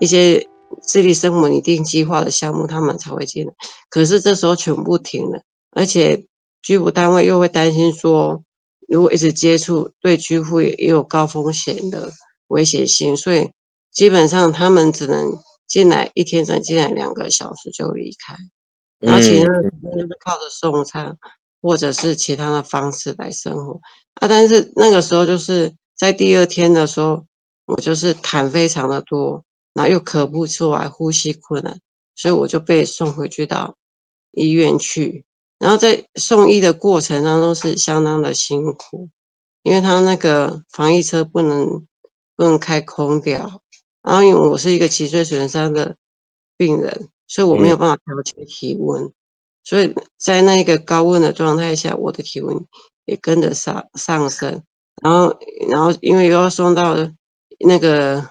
[0.00, 0.44] 一些
[0.82, 3.52] 自力生活拟定计划的项目，他们才会进来。
[3.88, 5.40] 可是这时候全部停了，
[5.70, 6.26] 而且
[6.62, 8.42] 居服单位又会担心说，
[8.88, 12.10] 如果一直接触，对居服也有高风险的
[12.48, 13.52] 危险性，所以
[13.92, 18.36] 基本上他们只能进来一天，只能进来两个小时就离开，
[18.98, 21.16] 然后其他的就是靠着送餐
[21.60, 23.80] 或者是其他的方式来生活。
[24.14, 24.28] 啊！
[24.28, 27.24] 但是那个时候就是在第二天的时候，
[27.66, 29.44] 我就是痰非常的多，
[29.74, 31.80] 然后又咳不出来，呼吸困难，
[32.14, 33.76] 所以我就被送回去到
[34.32, 35.24] 医院去。
[35.58, 39.08] 然后在送医的过程当中是相当的辛苦，
[39.62, 41.86] 因为他那个防疫车不能
[42.34, 43.62] 不能开空调，
[44.02, 45.96] 然后因为我是一个脊椎损伤的
[46.56, 49.12] 病人，所以我没有办法调节体温，
[49.62, 52.66] 所以在那个高温的状态下，我的体温。
[53.04, 54.62] 也跟着上上升，
[55.02, 55.38] 然后
[55.68, 56.96] 然后因为又要送到
[57.64, 58.28] 那个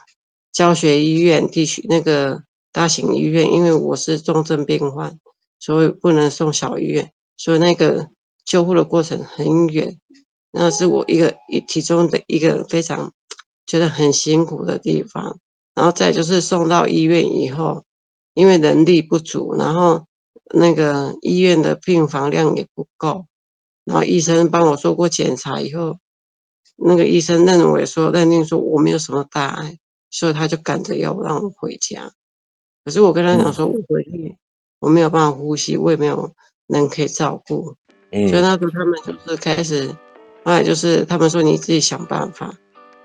[0.52, 5.20] 教学医院地区那个大型医院，因为我是重症病患，
[5.60, 8.10] 所以不能送小医院，所以那个
[8.46, 10.00] 救护的过程很远，
[10.52, 13.12] 那是我一个一其中的一个非常
[13.66, 15.38] 觉得很辛苦的地方。
[15.74, 17.86] 然后再就是送到医院以后，
[18.34, 20.06] 因为人力不足，然后
[20.54, 23.26] 那个医院的病房量也不够。
[23.92, 25.98] 然后医生帮我做过检查以后，
[26.78, 29.78] 那个医生认为说认定说我没有什么大碍，
[30.10, 32.10] 所以他就赶着要让我回家。
[32.86, 34.38] 可是我跟他讲说，我回去
[34.80, 36.32] 我没有办法呼吸，我也没有
[36.68, 37.76] 人可以照顾。
[38.12, 39.90] 嗯，所以那时候他们就是开始，
[40.46, 42.56] 后来就是他们说你自己想办法。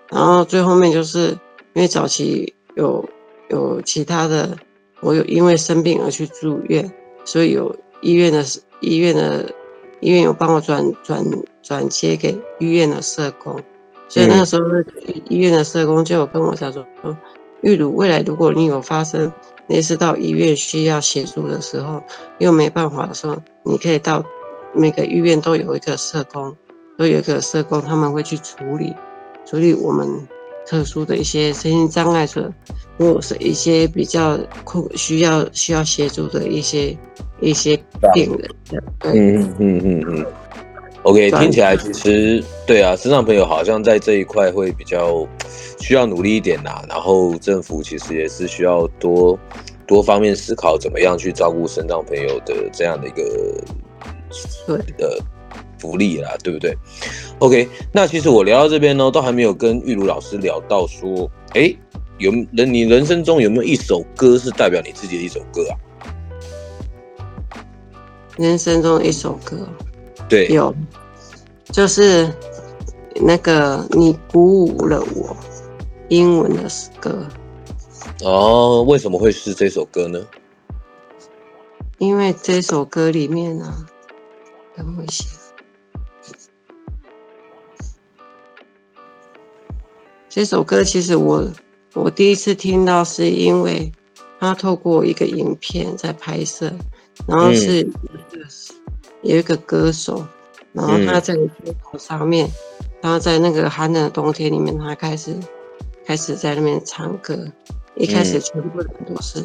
[0.09, 1.31] 然后最后面就是
[1.75, 3.05] 因为早期有
[3.51, 4.57] 有其他的，
[5.01, 6.89] 我有因为生病而去住院，
[7.25, 8.45] 所以有医院的
[8.81, 9.53] 医院的。
[10.01, 11.25] 医院有帮我转转
[11.63, 13.59] 转接给医院的社工，
[14.09, 14.63] 所以那个时候
[15.29, 17.17] 医院的社工就有跟我讲说，说
[17.63, 19.33] 玉如未来如果你有发生
[19.69, 22.03] 类似到医院需要协助的时候，
[22.39, 24.25] 又没办法的时候，你可以到
[24.75, 26.55] 每个医院都有一个社工，
[26.99, 28.95] 都有一个社工，他们会去处理
[29.45, 30.07] 处理我们
[30.67, 32.53] 特殊的一些身心障碍者，
[32.99, 36.97] 或者是一些比较困需要需要协助的一些
[37.41, 37.77] 一些
[38.15, 38.51] 病人。
[39.01, 40.27] 对，嗯嗯嗯嗯。
[41.03, 45.25] OK，听起来其实对啊，身上朋友好像在这一块会比较
[45.79, 46.83] 需要努力一点呐。
[46.89, 49.39] 然后政府其实也是需要多
[49.87, 53.23] 多方面思考，怎么样去照顾身障朋友的这样的一个
[54.67, 55.17] 对的
[55.79, 56.77] 福利啦，对不对
[57.39, 61.73] ？OK，那其实我聊到这边呢，都还没有跟玉茹老师聊到说，哎，
[62.19, 65.79] 有人你人生中有没有一首歌是代表你自己的一首歌啊？
[68.37, 69.69] 人生中一首歌。
[70.29, 70.75] 对，有，
[71.73, 72.33] 就是
[73.15, 75.37] 那个你鼓舞了我，
[76.09, 76.69] 英文的
[77.01, 77.27] 歌。
[78.23, 80.25] 哦，为什么会是这首歌呢？
[81.99, 83.87] 因为这首歌里面啊，
[84.77, 85.25] 等我一下。
[90.29, 91.51] 这首歌其实我
[91.95, 93.91] 我第一次听到，是因为
[94.39, 96.73] 他透过一个影片在拍摄，
[97.27, 97.83] 然后是。
[97.83, 97.93] 嗯
[99.23, 100.25] 有一个歌手，
[100.73, 102.49] 然后他在街头上面，
[103.01, 105.35] 然后、在那个寒冷的冬天里面，他开始
[106.05, 107.37] 开始在那边唱歌。
[107.97, 109.43] 一开始全部人都是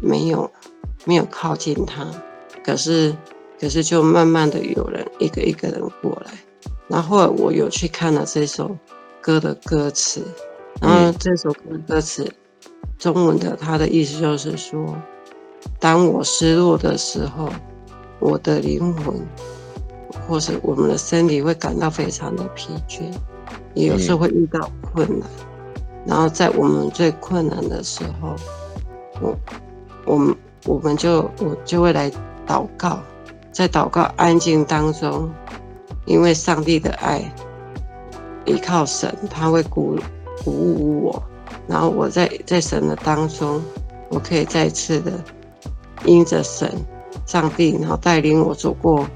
[0.00, 0.70] 没有、嗯、
[1.04, 2.10] 没有靠近他，
[2.64, 3.14] 可是
[3.60, 6.32] 可是就慢慢的有人一个一个人过来。
[6.88, 8.76] 然后我有去看了这首
[9.20, 10.24] 歌的歌词，
[10.80, 12.28] 然后这首歌的歌词
[12.98, 14.96] 中文的，它的意思就是说，
[15.78, 17.48] 当我失落的时候。
[18.24, 19.16] 我的灵魂，
[20.28, 23.02] 或是我们的身体会感到非常的疲倦，
[23.74, 25.28] 也有时候会遇到困难，
[26.06, 28.36] 然后在我们最困难的时候，
[29.20, 29.36] 我，
[30.04, 32.08] 我们，我们就我就会来
[32.46, 33.00] 祷告，
[33.50, 35.28] 在祷告安静当中，
[36.04, 37.28] 因为上帝的爱，
[38.44, 39.98] 依靠神，他会鼓
[40.44, 41.22] 鼓舞我，
[41.72, 43.62] 然后我在在神的当中，
[44.10, 45.10] 我可以再次的
[46.04, 46.70] 因着神。
[47.24, 49.06] 上帝，然后带领我走过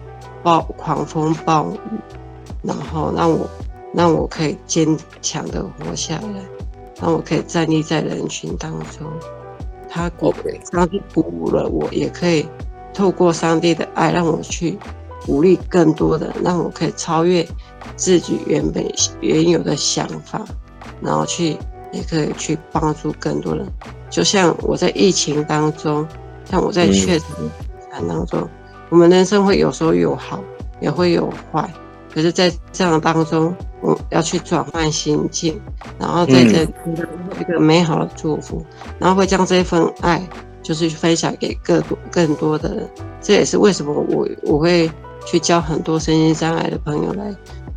[0.42, 1.98] 暴狂风暴雨，
[2.62, 3.48] 然后让我
[3.92, 6.40] 让我可以坚强的活下来，
[7.00, 9.06] 让我可以站立在人群当中。
[9.88, 10.32] 他鼓.
[10.70, 12.46] 上帝鼓舞了我，也可以
[12.94, 14.78] 透过上帝的爱，让我去
[15.24, 17.46] 鼓励更多的，让我可以超越
[17.96, 18.86] 自己原本
[19.20, 20.44] 原有的想法，
[21.00, 21.56] 然后去
[21.92, 23.66] 也可以去帮助更多人。
[24.10, 26.06] 就像我在疫情当中，
[26.50, 27.28] 像我在确诊。
[27.40, 27.50] 嗯
[28.06, 28.46] 当中，
[28.90, 30.38] 我们人生会有时候有好，
[30.82, 31.66] 也会有坏。
[32.12, 35.58] 可是，在这样当中，我要去转换心境，
[35.98, 36.62] 然后在这
[37.40, 38.62] 一个美好的祝福，
[38.98, 40.22] 然后会将这份爱，
[40.62, 42.86] 就是分享给更多更多的人。
[43.22, 44.90] 这也是为什么我我会
[45.24, 47.34] 去教很多身心障碍的朋友来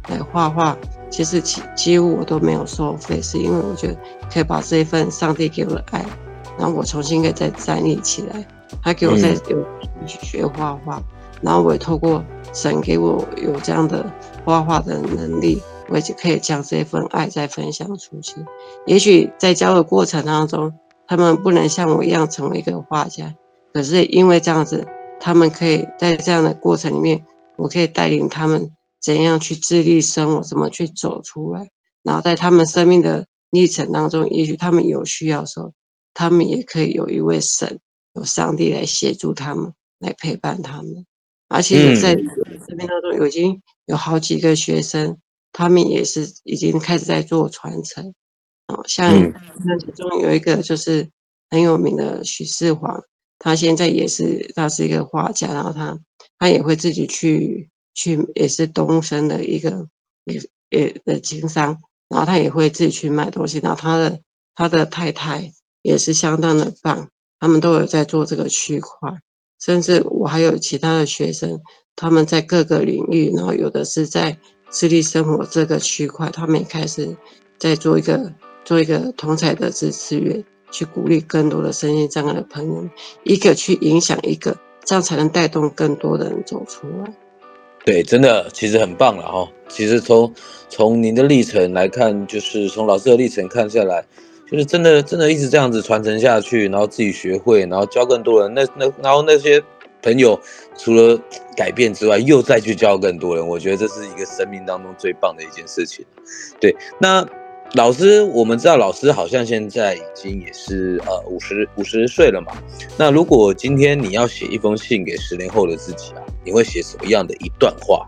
[0.10, 0.78] 来画画。
[1.10, 3.98] 其实几几乎我都没有收费，是因为我觉得
[4.32, 6.06] 可以把这一份上帝给我的爱，
[6.58, 8.46] 然后我重新可以再站立起来。
[8.84, 9.66] 他给我再有
[10.06, 11.02] 去学画画，
[11.42, 14.06] 然后我也透过神给我有这样的
[14.46, 18.36] 画画的能力，我也就可以将这份爱再分享出去。
[18.86, 20.72] 也许在教的过程当中，
[21.08, 23.34] 他们不能像我一样成为一个画家，
[23.74, 24.86] 可是因为这样子，
[25.20, 27.26] 他们可以在这样的过程里面，
[27.58, 28.70] 我可以带领他们
[29.02, 31.70] 怎样去自立生活，怎么去走出来。
[32.04, 35.74] 然后在他们生命的历程当中，也许他们有需要的时候，
[36.14, 37.80] 他们也可以有一位神。
[38.16, 41.06] 有上帝来协助他们，来陪伴他们，
[41.48, 45.16] 而且在这边当中，已经有好几个学生，
[45.54, 48.14] 他们也是已经开始在做传承。
[48.66, 49.14] 哦，像
[49.64, 51.08] 那其中有一个就是
[51.52, 53.00] 很有名的许世煌，
[53.38, 56.00] 他现在也是他是一个画家，然后他
[56.40, 59.88] 他也会自己去去，也是东升的一个
[60.26, 64.20] 也也的经商，然后他也会自己去卖东西，然后他的
[64.56, 67.10] 他的太太也是相当的棒。
[67.42, 69.10] 他们都有在做这个区块，
[69.62, 71.62] 甚至我还有其他的学生，
[71.96, 74.38] 他们在各个领域，然后有的是在
[74.70, 77.16] 自立生活这个区块，他们也开始
[77.58, 78.34] 在做一个
[78.66, 82.90] 做一个同彩的支持源，去鼓励更多的身心障碍的朋友，
[83.24, 87.14] 一个去影响一个，这样才能带动更多的人走出来。
[87.90, 89.50] 对，真的其实很棒了哈。
[89.68, 90.32] 其实从
[90.70, 94.06] 从您的历程来看，就是从老师的历程看下来。
[94.48, 98.54] 就是真的，真的一直这样子传承下去，然后自己学会，然后教更多人。
[98.54, 99.60] 那那然后那些
[100.04, 100.40] 朋友
[100.78, 101.20] 除了
[101.58, 103.48] 改变之外，又再去教更多人。
[103.48, 106.06] 我觉得这是一个生命当中最棒的一件事情。
[106.62, 107.28] 对，那
[107.74, 112.54] 老师，我们知道老师好像现在已经也是呃五十五十岁了嘛。
[112.98, 118.08] 那如果今天你要写一封信给十年后的自己啊，你会写什么样的一段话？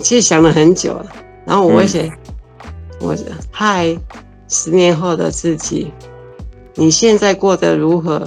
[0.00, 1.06] 其实想了很久了，
[1.44, 2.10] 然后我会写，
[3.00, 3.16] 嗯、我
[3.50, 3.96] 嗨，
[4.48, 5.92] 十年后的自己，
[6.74, 8.26] 你现在过得如何？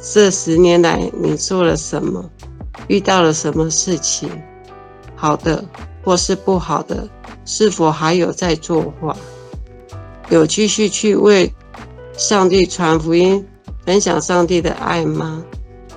[0.00, 2.30] 这十年来你做了什么？
[2.88, 4.28] 遇到了什么事情？
[5.14, 5.64] 好的
[6.02, 7.08] 或是不好的？
[7.46, 9.16] 是否还有在作画？
[10.30, 11.52] 有继续去为
[12.16, 13.46] 上帝传福音、
[13.84, 15.44] 分享上帝的爱吗？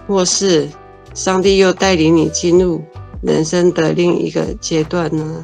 [0.06, 0.70] 或是
[1.18, 2.80] 上帝又带领你进入
[3.24, 5.44] 人生的另一个阶段呢？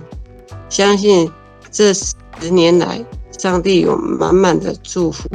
[0.70, 1.32] 相信
[1.72, 2.14] 这十
[2.52, 3.04] 年来，
[3.40, 5.28] 上帝有满满的祝福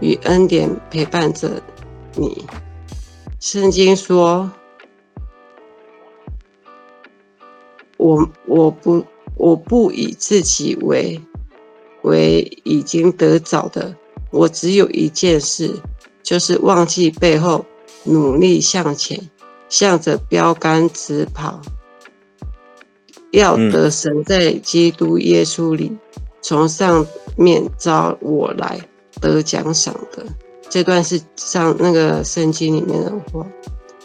[0.00, 1.62] 与恩典陪伴着
[2.14, 2.44] 你。
[3.40, 4.52] 圣经说
[7.96, 9.02] ：“我我不
[9.36, 11.18] 我不以自己为。”
[12.04, 13.96] 为已经得着的，
[14.30, 15.74] 我只有一件事，
[16.22, 17.64] 就是忘记背后，
[18.04, 19.28] 努力向前，
[19.68, 21.60] 向着标杆直跑，
[23.32, 25.96] 要得神在基督耶稣里
[26.40, 27.06] 从上
[27.36, 28.80] 面招我来
[29.20, 30.24] 得奖赏的。
[30.68, 33.46] 这段是上那个圣经里面的话，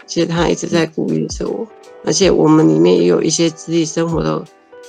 [0.05, 1.68] 其实他一直在鼓励着我，
[2.05, 4.43] 而且我们里面也有一些自己生活的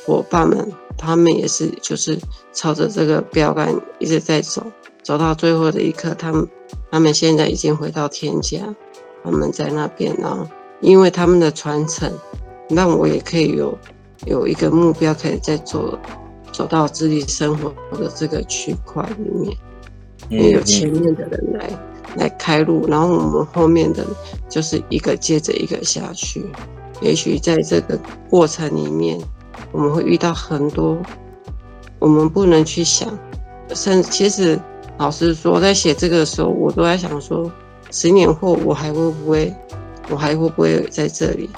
[0.06, 0.72] 伙伴们。
[0.96, 2.16] 他们也是，就是
[2.52, 4.64] 朝着这个标杆一直在走，
[5.02, 6.48] 走到最后的一刻，他们
[6.88, 8.72] 他们现在已经回到天家，
[9.24, 10.46] 他们在那边，然后
[10.84, 12.12] 因为他们的传承，
[12.68, 13.76] 让我也可以有
[14.26, 15.98] 有一个目标，可以在走
[16.52, 19.56] 走到自己生活的这个区块里面，
[20.28, 21.70] 也有前面的人来
[22.16, 24.04] 来开路，然后我们后面的
[24.48, 26.44] 就是一个接着一个下去，
[27.00, 29.18] 也许在这个过程里面。
[29.70, 30.96] 我们会遇到很多，
[31.98, 33.08] 我们不能去想。
[33.72, 34.60] 甚其实，
[34.98, 37.50] 老实说，在写这个的时候，我都在想说，
[37.90, 39.52] 十年后我还会不会，
[40.10, 41.48] 我还会不会在这里？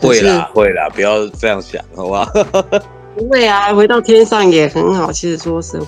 [0.00, 2.26] 会啦，会啦，不要这样想，好不好？
[3.16, 5.10] 不会啊，回到天上也很好。
[5.10, 5.86] 其实说实话，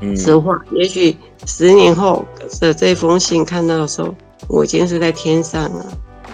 [0.00, 1.16] 嗯，实话，也许
[1.46, 2.24] 十年后
[2.60, 4.14] 的这封信看到的时候，
[4.48, 5.86] 我已经是在天上了，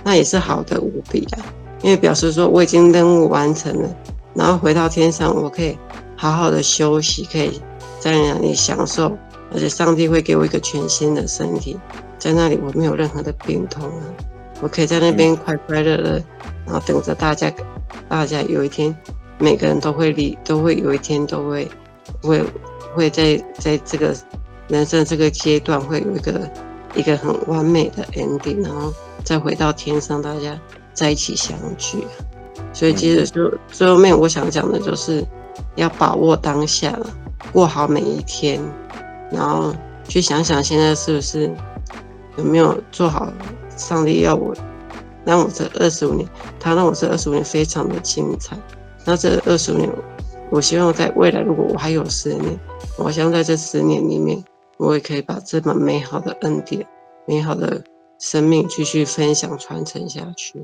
[0.03, 1.45] 那也是好的无比啊，
[1.83, 3.89] 因为表示说我已经任务完成了。
[4.33, 5.77] 然后回到天上，我可以
[6.17, 7.61] 好好的休息，可以
[7.99, 9.17] 在那里享受，
[9.53, 11.79] 而且上帝会给我一个全新的身体，
[12.19, 14.03] 在那里我没有任何的病痛啊，
[14.61, 16.23] 我可以在那边快快乐乐，
[16.67, 17.53] 然后等着大家，
[18.09, 18.95] 大家有一天
[19.39, 21.69] 每个人都会离，都会有一天都会
[22.23, 22.43] 会
[22.95, 24.15] 会在在这个
[24.69, 26.41] 人生这个阶段会有一个
[26.95, 28.93] 一个很完美的 ending，然后
[29.25, 30.59] 再回到天上，大家
[30.93, 32.05] 在一起相聚。
[32.73, 35.25] 所以，其实就最后面我想讲的就是，
[35.75, 36.97] 要把握当下，
[37.53, 38.61] 过好每一天，
[39.33, 39.75] 然后
[40.07, 41.51] 去想想现在是不是
[42.37, 43.33] 有没有做好
[43.81, 44.55] 上帝要我
[45.25, 46.29] 让我这二十五年，
[46.61, 48.57] 他让我这二十五年非常的精彩。
[49.05, 49.91] 那这二十五年，
[50.51, 52.59] 我希望在未来，如果我还有十年，
[52.97, 54.45] 我希望在这十年里面，
[54.77, 56.87] 我也可以把这么美好的恩典、
[57.27, 57.83] 美好的
[58.19, 60.61] 生命继续分享、传承下去。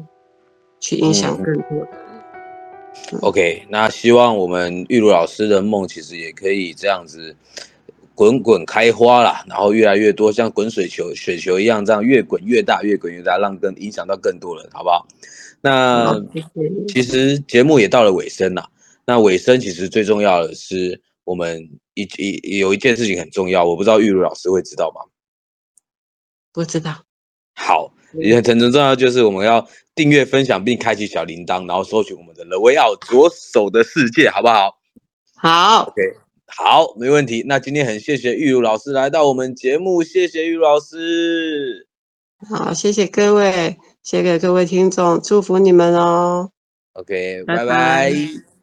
[0.79, 1.89] 去影响更多的。
[3.13, 7.35] 嗯、OK，那希望我们玉如老师的梦其实也可以这样子
[8.17, 15.07] 滚滚开花啦，然后越来越多，像滚水球、雪球一样，这样越滚越大，越滚越大，让更影响到更多人，好不好？
[15.61, 16.21] 那
[16.89, 18.69] 其实节目也到了尾声了。
[19.05, 25.03] 那尾声其实最重要的是，我们一一有一件事情很重要，我不知道玉如老师会知道吗？
[26.53, 27.05] 不知道。
[27.55, 29.65] 好，也很很重要，就是我们要。
[29.97, 34.79] 订阅、分享并开启小铃铛，然后搜寻我们的 The Way Out 左手的世界，好不好？
[35.37, 36.03] 好，OK，
[36.47, 37.45] 好，没问题。
[37.47, 41.87] 那今天很谢谢玉如老师来到我们节目，谢谢玉如老师。
[42.49, 46.51] 好，谢谢各位，谢谢各位听众，祝福你们哦。
[46.93, 47.65] OK，拜拜。
[47.65, 48.56] 拜拜。